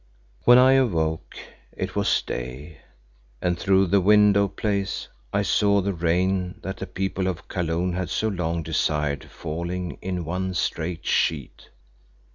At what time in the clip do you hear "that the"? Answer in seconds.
6.63-6.87